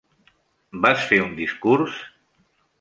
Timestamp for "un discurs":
1.27-2.03